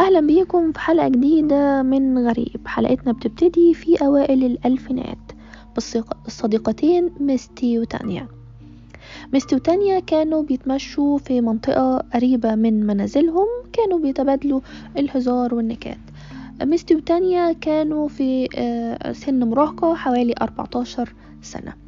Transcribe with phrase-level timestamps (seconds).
[0.00, 2.60] أهلا بيكم في حلقة جديدة من غريب.
[2.66, 5.18] حلقتنا بتبتدي في أوائل الألفينات
[5.74, 8.28] بالصديقتين ميستي وتانيا.
[9.32, 14.60] ميستي وتانيا كانوا بيتمشوا في منطقة قريبة من منازلهم كانوا بيتبادلوا
[14.98, 15.98] الهزار والنكات.
[16.62, 21.83] ميستي وتانيا كانوا في آه، سن مراهقة حوالي 14 سنة.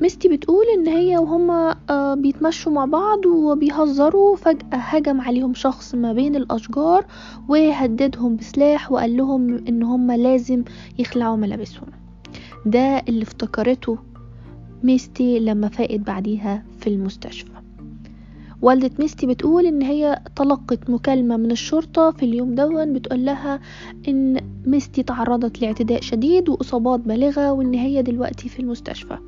[0.00, 6.12] ميستي بتقول إن هي وهما آه، بيتمشوا مع بعض وبيهزروا فجأة هجم عليهم شخص ما
[6.12, 7.06] بين الأشجار
[7.48, 10.64] وهددهم بسلاح وقال لهم إن هما لازم
[10.98, 11.88] يخلعوا ملابسهم.
[12.66, 13.98] ده اللي افتكرته
[14.82, 17.50] ميستي لما فاقت بعديها في المستشفى.
[18.62, 23.60] والدة ميستي بتقول إن هي تلقت مكالمة من الشرطة في اليوم ده بتقول لها
[24.08, 29.18] إن ميستي تعرضت لاعتداء شديد وإصابات بالغة وإن هي دلوقتي في المستشفى.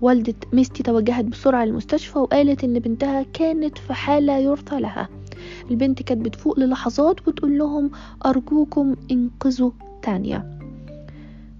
[0.00, 5.08] والدة ميستي توجهت بسرعة للمستشفى وقالت إن بنتها كانت في حالة يرثى لها.
[5.70, 7.90] البنت كانت بتفوق للحظات وتقول لهم
[8.26, 9.70] أرجوكم انقذوا
[10.02, 10.58] تانيا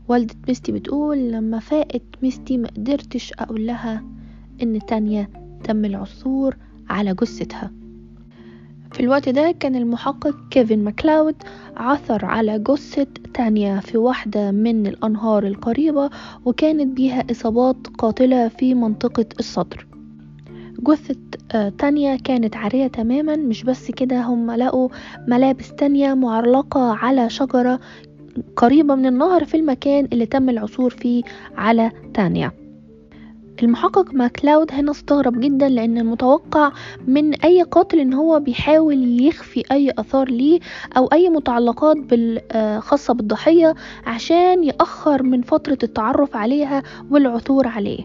[0.09, 4.05] والدة ميستي بتقول لما فاقت ميستي ما قدرتش أقول لها
[4.63, 5.29] إن تانيا
[5.65, 6.57] تم العثور
[6.91, 7.71] على جثتها.
[8.97, 11.35] في الوقت ده كان المحقق كيفن ماكلاود
[11.77, 16.11] عثر على جثة تانيا في واحدة من الأنهار القريبة
[16.45, 19.87] وكانت بيها إصابات قاتلة في منطقة الصدر.
[20.81, 21.17] جثة
[21.55, 24.89] آه، تانيا كانت عارية تماما مش بس كده هم لقوا
[25.29, 27.81] ملابس تانية معلقة على شجرة
[28.57, 31.23] قريبة من النهر في المكان اللي تم العثور فيه
[31.57, 32.53] على تانيا
[33.63, 36.73] المحقق ماكلاود هنا استغرب جدا لأن المتوقع
[37.07, 40.61] من أي قاتل إن هو بيحاول يخفي أي آثار ليه
[40.97, 41.97] أو أي متعلقات
[42.79, 43.75] خاصة بالضحية
[44.07, 48.05] عشان يأخر من فترة التعرف عليها والعثور عليه.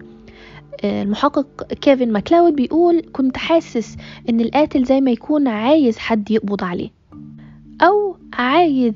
[0.84, 3.96] المحقق كيفن ماكلاود بيقول كنت حاسس
[4.30, 6.90] إن القاتل زي ما يكون عايز حد يقبض عليه.
[7.82, 8.94] أو عايز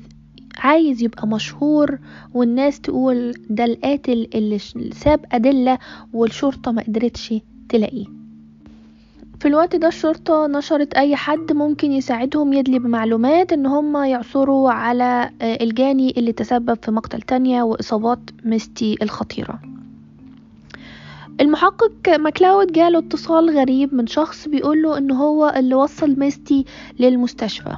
[0.58, 1.98] عايز يبقى مشهور
[2.34, 4.58] والناس تقول ده القاتل اللي
[4.92, 5.78] ساب أدلة
[6.12, 7.34] والشرطة ما قدرتش
[7.68, 8.06] تلاقيه.
[9.40, 15.30] في الوقت ده الشرطة نشرت أي حد ممكن يساعدهم يدلي بمعلومات إن هم يعثروا على
[15.42, 19.58] آه، الجاني اللي تسبب في مقتل تانيا وإصابات ميستي الخطيرة.
[21.40, 26.64] المحقق ماكلاود جاله اتصال غريب من شخص بيقوله إن هو اللي وصل ميستي
[26.98, 27.76] للمستشفى.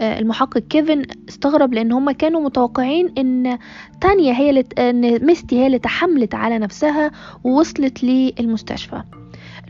[0.00, 3.58] المحقق كيفن استغرب لأن هما كانوا متوقعين إن
[4.00, 7.10] تانيا هي اللي إن ميستي هي اللي تحملت على نفسها
[7.44, 9.02] ووصلت للمستشفى.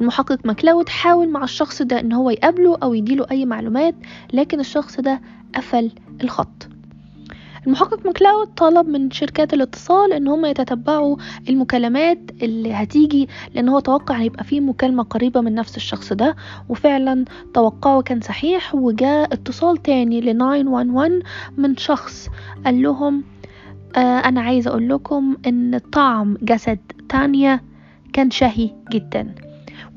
[0.01, 3.95] المحقق ماكلاود حاول مع الشخص ده إن هو يقابله أو يديله أي معلومات
[4.33, 5.21] لكن الشخص ده
[5.55, 5.91] قفل
[6.25, 6.69] الخط.
[7.67, 11.17] المحقق مكلاود طلب من شركات الاتصال إن هم يتتبعوا
[11.49, 16.37] المكالمات اللي هتيجي لأن هو توقع هيبقى فيه مكالمة قريبة من نفس الشخص ده
[16.69, 21.23] وفعلا توقعه كان صحيح وجاء اتصال تاني ل 911
[21.57, 22.29] من شخص
[22.65, 23.25] قال لهم
[23.97, 26.79] آه أنا عايز أقول لكم إن طعم جسد
[27.09, 27.61] تانيا
[28.13, 29.35] كان شهي جدا.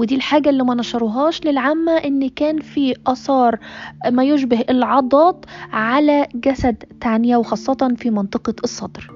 [0.03, 3.59] ودي الحاجة اللي ما نشروهاش للعامة إن كان في آثار
[4.11, 9.11] ما يشبه العضات على جسد تانيا وخاصة في منطقة الصدر.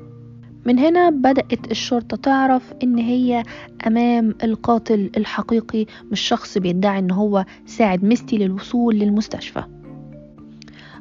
[0.66, 3.44] من هنا بدأت الشرطة تعرف إن هي
[3.88, 9.64] أمام القاتل الحقيقي مش شخص بيدعي إن هو ساعد ميستي للوصول للمستشفى.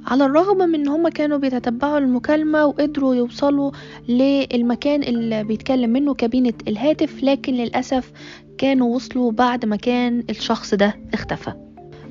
[0.06, 3.70] على الرغم من إن هما كانوا بيتتبعوا المكالمة وقدروا يوصلوا
[4.08, 8.12] للمكان اللي بيتكلم منه كابينة الهاتف لكن للأسف
[8.58, 11.52] كانوا وصلوا بعد ما كان الشخص ده اختفى.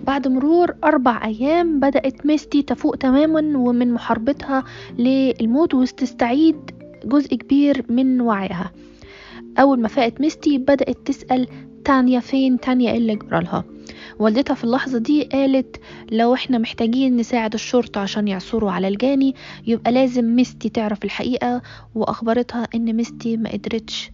[0.07, 4.63] بعد مرور أربع أيام بدأت ميستي تفوق تماما ومن محاربتها
[5.00, 6.55] للموت وتستعيد
[7.05, 8.72] جزء كبير من وعيها.
[9.59, 11.47] أول ما فاقت ميستي بدأت تسأل
[11.85, 13.63] تانيا فين؟ تانيا إيه اللي جرالها؟
[14.19, 15.75] والدتها في اللحظة دي قالت
[16.11, 19.35] لو إحنا محتاجين نساعد الشرطة عشان يعثروا على الجاني
[19.67, 21.61] يبقى لازم ميستي تعرف الحقيقة
[21.95, 24.11] وأخبرتها إن ميستي ما قدرتش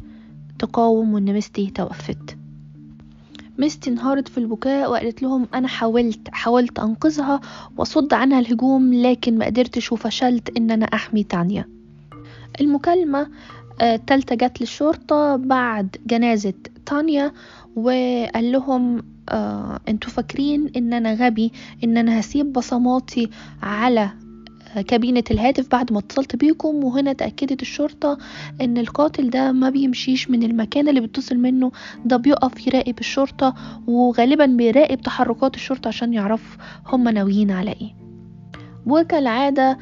[0.61, 2.38] تقاوم وإن ميستي توفت.
[3.57, 7.41] ميستي انهارت في البكاء وقالت لهم أنا حاولت حاولت أنقذها
[7.78, 11.66] وأصد عنها الهجوم لكن ما قدرتش وفشلت إن أنا أحمي تانيا.
[12.61, 13.28] المكالمة
[13.81, 16.53] التالتة آه، جت للشرطة بعد جنازة
[16.85, 17.31] تانيا
[17.75, 21.52] وقال لهم آه أنتوا فاكرين إن أنا غبي
[21.84, 23.29] إن أنا هسيب بصماتي
[23.64, 24.09] على
[24.88, 28.18] كابينة الهاتف بعد ما اتصلت بيكم وهنا تأكدت الشرطة
[28.62, 31.72] إن القاتل ده ما بيمشيش من المكان اللي بيتصل منه.
[32.06, 33.53] ده بيقف يراقب الشرطة
[33.88, 36.58] وغالبا بيراقب تحركات الشرطة عشان يعرف
[36.88, 37.96] هم ناويين على إيه.
[38.85, 39.78] وكالعادة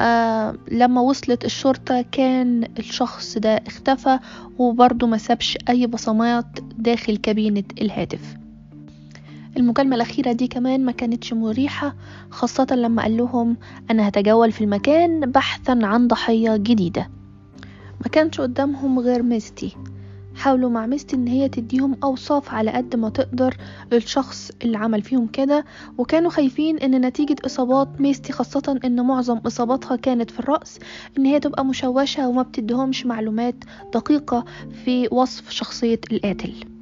[0.00, 4.18] آه لما وصلت الشرطة كان الشخص ده اختفى
[4.58, 6.46] وبرضه ما سابش أي بصمات
[6.78, 8.34] داخل كابينة الهاتف.
[9.56, 11.94] المكالمة الأخيرة دي كمان ما كانتش مريحة
[12.30, 13.56] خاصة لما قال لهم
[13.90, 17.08] أنا هتجول في المكان بحثا عن ضحية جديدة.
[18.00, 19.76] ما كانش قدامهم غير ميستي.
[20.36, 23.56] حاولوا مع ميستي إن هي تديهم أوصاف على قد ما تقدر
[23.92, 25.64] للشخص اللي عمل فيهم كده
[25.98, 30.78] وكانوا خايفين إن نتيجة إصابات ميستي خاصة إن معظم إصاباتها كانت في الرأس
[31.18, 33.54] إن هي تبقى مشوشة وما بتديهمش معلومات
[33.94, 34.44] دقيقة
[34.84, 36.73] في وصف شخصية القاتل.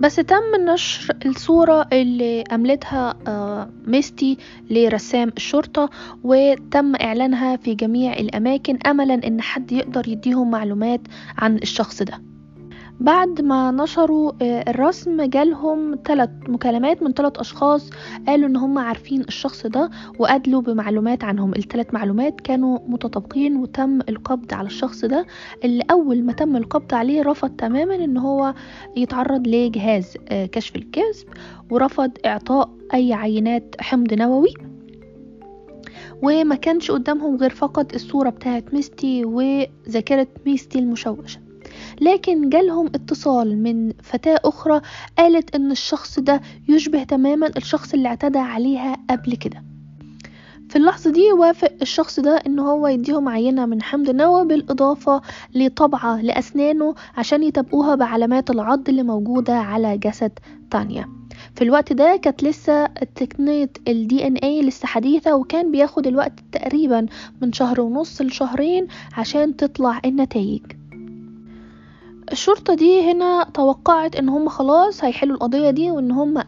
[0.00, 4.38] بس تم نشر الصورة اللي عملتها آه، ميستي
[4.70, 5.90] لرسام الشرطة
[6.24, 11.00] وتم إعلانها في جميع الأماكن أملا إن حد يقدر يديهم معلومات
[11.38, 12.33] عن الشخص ده.
[13.00, 17.90] بعد ما نشروا آه، الرسم جالهم ثلاث مكالمات من ثلاث أشخاص
[18.26, 21.52] قالوا إن هم عارفين الشخص ده وادلوا بمعلومات عنهم.
[21.54, 25.26] الثلاث معلومات كانوا متطابقين وتم القبض على الشخص ده.
[25.64, 28.54] اللي اول ما تم القبض عليه رفض تماما إن هو
[28.96, 31.26] يتعرض لجهاز آه، كشف الكذب
[31.70, 34.54] ورفض إعطاء أي عينات حمض نووي.
[36.22, 41.43] وما كانش قدامهم غير فقط الصورة بتاعت ميستي وذاكرة ميستي المشوشة
[42.00, 44.80] لكن جالهم اتصال من فتاة أخرى
[45.18, 49.62] قالت إن الشخص ده يشبه تماما الشخص اللي اعتدى عليها قبل كده.
[50.68, 55.20] في اللحظة دي وافق الشخص ده إن هو يديهم عينة من حمض النووي بالإضافة
[55.54, 60.32] لطبعة لأسنانه عشان يطبقوها بعلامات العض اللي موجودة على جسد
[60.70, 61.08] تانيا
[61.54, 67.06] في الوقت ده كانت لسه تقنية ال DNA لسه حديثة وكان بياخد الوقت تقريبا
[67.42, 68.86] من شهر ونص لشهرين
[69.16, 70.62] عشان تطلع النتائج.
[72.32, 76.38] الشرطة دي هنا توقعت إن هم خلاص هيحلوا القضية دي وإن هم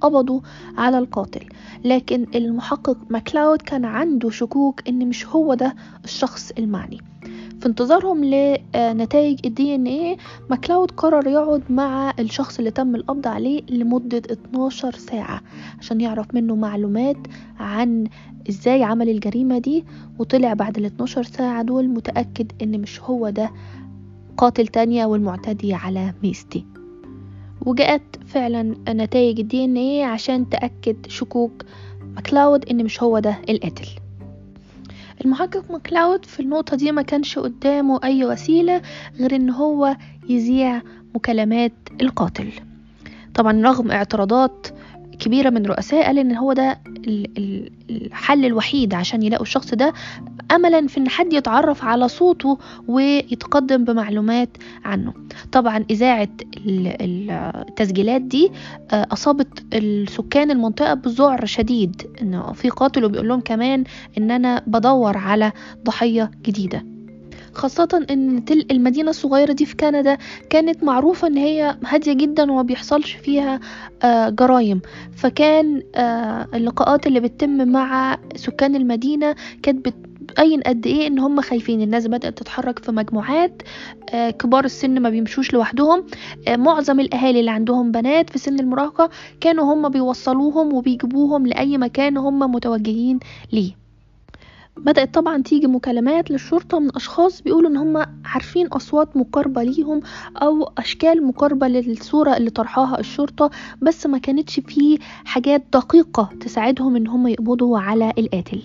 [0.00, 0.40] قبضوا
[0.78, 1.46] على القاتل.
[1.84, 7.00] لكن المحقق ماكلاود كان عنده شكوك إن مش هو ده الشخص المعني.
[7.60, 10.16] في انتظارهم لنتائج الدي إن إيه
[10.50, 15.40] ماكلاود قرر يقعد مع الشخص اللي تم القبض عليه لمدة 12 ساعة
[15.80, 17.16] عشان يعرف منه معلومات
[17.60, 18.04] عن
[18.48, 19.84] إزاي عمل الجريمة دي
[20.18, 23.50] وطلع بعد ال 12 ساعة دول متأكد إن مش هو ده
[24.36, 26.64] قاتل تانيا والمعتدي على ميستي
[27.66, 31.64] وجاءت فعلا نتائج ال DNA عشان تأكد شكوك
[32.14, 33.88] ماكلاود إن مش هو ده القاتل.
[35.24, 38.82] المحقق ماكلاود في النقطة دي ما كانش قدامه أي وسيلة
[39.18, 39.96] غير إن هو
[40.28, 40.82] يذيع
[41.14, 42.52] مكالمات القاتل.
[43.34, 44.66] طبعا رغم اعتراضات
[45.24, 46.78] كبيرة من رؤساء قال إن هو ده
[47.90, 49.92] الحل الوحيد عشان يلاقوا الشخص ده
[50.52, 54.48] املا في إن حد يتعرف على صوته ويتقدم بمعلومات
[54.84, 55.12] عنه.
[55.52, 56.28] طبعا إذاعة
[56.66, 58.50] التسجيلات دي
[58.92, 63.84] آه، أصابت السكان المنطقة بذعر شديد إنه في قاتل وبيقول لهم كمان
[64.18, 65.52] إن أنا بدور على
[65.84, 66.93] ضحية جديدة.
[67.54, 70.18] خاصة إن تل المدينة الصغيرة دي في كندا
[70.50, 73.60] كانت معروفة إن هي هادية جدا وما بيحصلش فيها
[74.02, 74.80] آه، جرائم
[75.16, 81.82] فكان آه، اللقاءات اللي بتتم مع سكان المدينة كانت بتبين قد إيه إن هم خايفين.
[81.82, 83.62] الناس بدأت تتحرك في مجموعات
[84.10, 86.04] آه كبار السن ما بيمشوش لوحدهم.
[86.48, 89.10] آه معظم الأهالي اللي عندهم بنات في سن المراهقة
[89.40, 93.18] كانوا هم بيوصلوهم وبيجيبوهم لأي مكان هم متوجهين
[93.52, 93.83] ليه.
[94.76, 100.00] بدأت طبعا تيجي مكالمات للشرطة من أشخاص بيقولوا إن هم عارفين أصوات مقاربة ليهم
[100.36, 103.50] أو أشكال مقاربة للصورة اللي طرحاها الشرطة
[103.82, 108.62] بس ما كانتش فيه حاجات دقيقة تساعدهم إن هم يقبضوا على القاتل.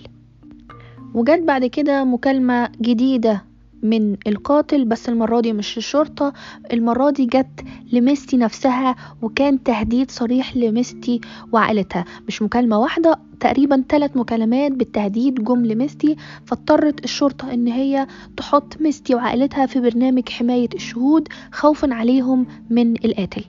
[1.14, 3.49] وجت بعد كده مكالمة جديدة
[3.82, 6.32] من القاتل بس المرة دي مش الشرطة.
[6.72, 11.20] المرة دي جت لميستي نفسها وكان تهديد صريح لميستي
[11.52, 12.04] وعائلتها.
[12.28, 16.16] مش مكالمة واحدة تقريبا ثلاث مكالمات بالتهديد جم لميستي.
[16.46, 18.06] فاضطرت الشرطة إن هي
[18.36, 23.44] تحط ميستي وعائلتها في برنامج حماية الشهود خوفا عليهم من القاتل.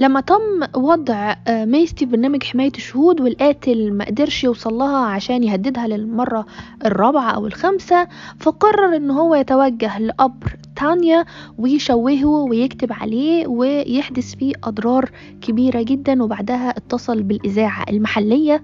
[0.00, 5.86] لما تم وضع آه، ميستي برنامج حماية الشهود والقاتل ما قدرش يوصل لها عشان يهددها
[5.88, 6.46] للمرة
[6.84, 8.08] الرابعة أو الخامسة
[8.40, 11.24] فقرر إن هو يتوجه لقبر تانيا
[11.58, 15.10] ويشوهه ويكتب عليه ويحدث فيه أضرار
[15.40, 18.62] كبيرة جدا وبعدها اتصل بالإذاعة المحلية.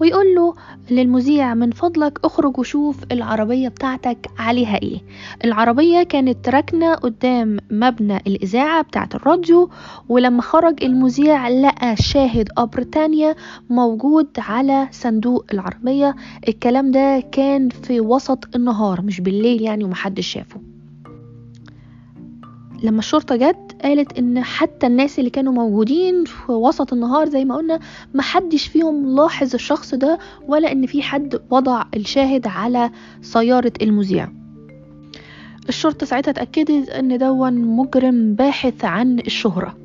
[0.00, 0.54] ويقول له
[0.90, 4.98] للمذيع من فضلك اخرج وشوف العربية بتاعتك عليها إيه.
[5.44, 9.70] العربية كانت راكنة قدام مبنى الإذاعة بتاعت الراديو
[10.08, 13.36] ولما خرج المذيع لقى شاهد قبر تانية
[13.70, 16.16] موجود على صندوق العربية.
[16.48, 20.60] الكلام ده كان في وسط النهار مش بالليل يعني ومحدش شافه.
[22.82, 27.56] لما الشرطة جت قالت إن حتى الناس اللي كانوا موجودين في وسط النهار زي ما
[27.56, 27.78] قلنا
[28.14, 30.18] محدش فيهم لاحظ الشخص ده
[30.48, 32.90] ولا إن في حد وضع الشاهد على
[33.22, 34.28] سيارة المذيع.
[35.68, 39.76] الشرطة ساعتها اتأكدت إن دون مجرم باحث عن الشهرة.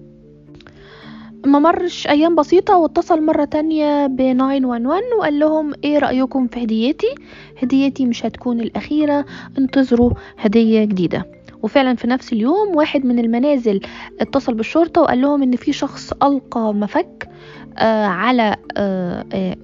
[1.46, 7.16] ما مرش أيام بسيطة واتصل مرة تانية ب 911 وقال لهم إيه رأيكم في هديتي؟
[7.64, 9.26] هديتي مش هتكون الأخيرة
[9.58, 11.26] انتظروا هدية جديدة.
[11.64, 13.82] وفعلا في نفس اليوم واحد من المنازل
[14.22, 17.30] اتصل بالشرطة وقال لهم إن في شخص ألقى مفك
[17.78, 19.56] آه على آه آه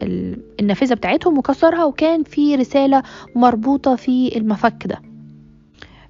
[0.60, 3.03] النافذة بتاعتهم وكسرها وكان في رسالة
[3.36, 5.01] مربوطة في المفك ده.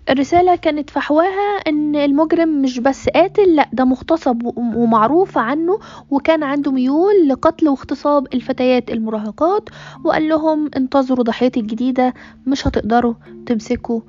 [0.10, 5.80] الرسالة كانت فحواها إن المجرم مش بس قاتل لأ ده مغتصب ومعروف عنه
[6.10, 9.70] وكان عنده ميول لقتل واغتصاب الفتيات المراهقات
[10.06, 12.14] وقال لهم انتظروا ضحيتي الجديدة
[12.48, 13.14] مش هتقدروا
[13.46, 14.02] تمسكوا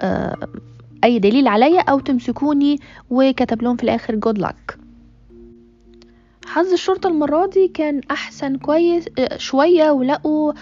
[0.00, 0.36] آه
[1.04, 2.78] أي دليل عليا أو تمسكوني
[3.10, 4.78] وكتب لهم في الآخر جود لك
[6.46, 9.04] حظ الشرطة المرة دي كان أحسن كويس
[9.36, 10.52] شوية ولقوا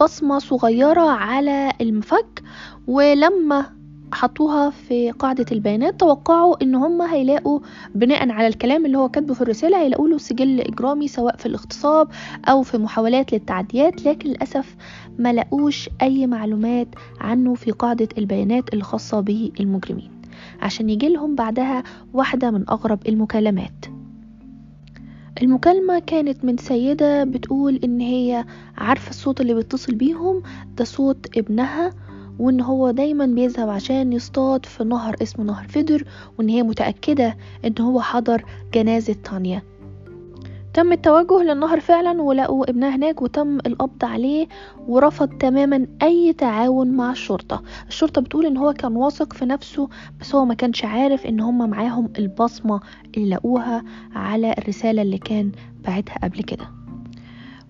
[0.00, 2.42] بصمة صغيرة على المفك
[2.86, 3.66] ولما
[4.12, 6.00] حطوها في قاعدة البيانات.
[6.00, 7.60] توقعوا إن هم هيلاقوا
[7.94, 12.08] بناء على الكلام اللي هو كاتبه في الرسالة هيلاقوا له سجل إجرامي سواء في الاغتصاب
[12.44, 14.76] أو في محاولات للتعديات لكن للأسف
[15.18, 16.88] ما لقوش أي معلومات
[17.20, 20.10] عنه في قاعدة البيانات الخاصة به المجرمين.
[20.62, 21.82] عشان يجي لهم بعدها
[22.12, 23.84] واحدة من أغرب المكالمات.
[25.42, 28.44] المكالمة كانت من سيدة بتقول إن هي
[28.78, 30.42] عارفة الصوت اللي بيتصل بيهم
[30.76, 31.90] ده صوت ابنها.
[32.38, 36.04] وإن هو دايما بيذهب عشان يصطاد في نهر اسمه نهر فيدر
[36.38, 39.62] وإن هي متأكدة إن هو حضر جنازة تانيا
[40.74, 44.48] تم التوجه للنهر فعلا ولقوا ابنها هناك وتم القبض عليه
[44.88, 47.62] ورفض تماما أي تعاون مع الشرطة.
[47.88, 49.88] الشرطة بتقول إن هو كان واثق في نفسه
[50.20, 52.80] بس هو ما كانش عارف إن هم معاهم البصمة
[53.16, 55.52] اللي لقوها على الرسالة اللي كان
[55.84, 56.70] بعتها قبل كده.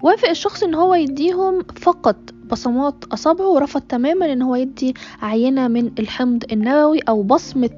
[0.02, 5.90] وافق الشخص إن هو يديهم فقط بصمات أصابعه ورفض تماما إن هو يدي عينة من
[5.98, 7.70] الحمض النووي أو بصمة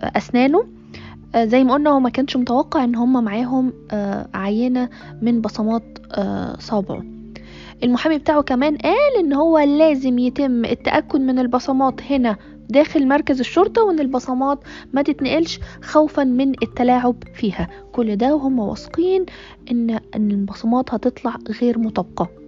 [0.00, 0.64] أسنانه.
[1.36, 3.72] زي ما قلنا هو ما كانش متوقع إن هم معاهم
[4.34, 4.88] عينة
[5.22, 5.82] من بصمات
[6.58, 7.02] صابعه.
[7.82, 12.36] المحامي بتاعه كمان قال إن هو لازم يتم التأكد من البصمات هنا
[12.68, 14.58] داخل مركز الشرطة وإن البصمات
[14.92, 17.68] ما تتنقلش خوفا من التلاعب فيها.
[17.92, 19.26] كل ده وهم واثقين
[19.70, 22.39] إن البصمات هتطلع غير مطابقة.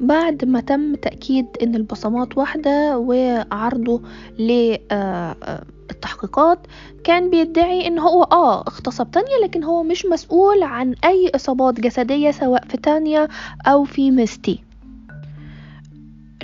[0.00, 4.02] بعد ما تم تأكيد إن البصمات واحدة وعرضه
[4.38, 6.58] للتحقيقات
[7.04, 12.30] كان بيدعي إن هو آه اغتصب تانيا لكن هو مش مسؤول عن أي إصابات جسدية
[12.30, 13.28] سواء في تانيا
[13.66, 14.62] أو في ميستي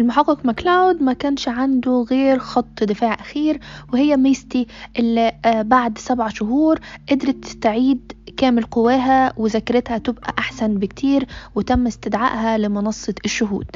[0.01, 3.61] المحقق ماكلاود ما كانش عنده غير خط دفاع أخير
[3.93, 4.67] وهي ميستي
[4.99, 6.79] اللي بعد سبع شهور
[7.11, 13.67] قدرت تستعيد كامل قواها وذاكرتها تبقى أحسن بكتير وتم استدعائها لمنصة الشهود.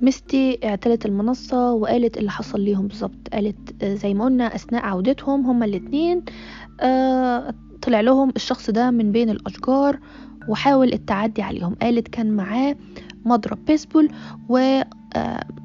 [0.00, 3.28] ميستي اعتلت المنصة وقالت اللي حصل ليهم بالظبط.
[3.32, 6.22] قالت زي ما قلنا أثناء عودتهم هما الاتنين
[7.82, 9.98] طلع لهم الشخص ده من بين الأشجار
[10.48, 11.74] وحاول التعدي عليهم.
[11.82, 12.76] قالت كان معاه
[13.24, 14.08] مضرب بيسبول
[14.48, 14.80] و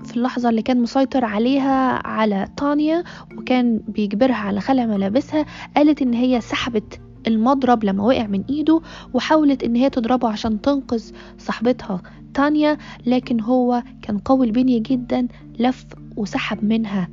[0.05, 3.03] في اللحظة اللي كان مسيطر عليها على تانيا
[3.37, 8.81] وكان بيجبرها على خلع ملابسها قالت إن هي سحبت المضرب لما وقع من إيده
[9.13, 12.01] وحاولت إن هي تضربه عشان تنقذ صاحبتها
[12.33, 15.27] تانيا لكن هو كان قوي البنية جدا
[15.59, 15.85] لف
[16.15, 17.09] وسحب منها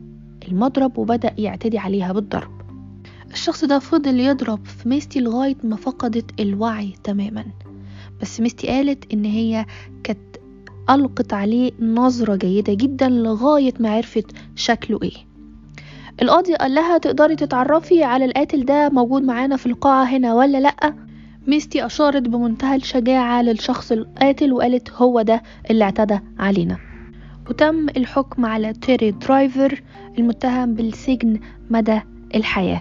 [0.48, 2.50] المضرب وبدأ يعتدي عليها بالضرب.
[3.30, 7.44] الشخص ده فضل يضرب في ميستي لغاية ما فقدت الوعي تماما.
[8.22, 9.66] بس ميستي قالت إن هي
[10.04, 10.36] كانت
[10.90, 15.28] ألقت عليه نظرة جيدة جدا لغاية ما عرفت شكله إيه.
[16.22, 20.94] القاضي قال لها تقدري تتعرفي على القاتل ده موجود معانا في القاعة هنا ولا لأ؟
[21.46, 26.76] ميستي أشارت بمنتهى الشجاعة للشخص القاتل وقالت هو ده اللي اعتدى علينا.
[27.50, 29.82] وتم الحكم على تيري درايفر
[30.18, 32.00] المتهم بالسجن مدى
[32.34, 32.80] الحياة.